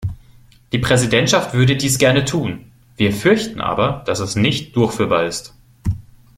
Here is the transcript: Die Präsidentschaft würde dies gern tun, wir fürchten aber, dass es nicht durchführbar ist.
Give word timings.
Die 0.73 0.79
Präsidentschaft 0.79 1.53
würde 1.53 1.77
dies 1.77 1.99
gern 1.99 2.25
tun, 2.25 2.71
wir 2.97 3.11
fürchten 3.13 3.61
aber, 3.61 4.01
dass 4.07 4.19
es 4.19 4.35
nicht 4.35 4.75
durchführbar 4.75 5.25
ist. 5.25 5.53